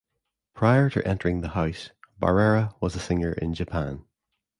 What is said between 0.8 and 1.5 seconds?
to entering the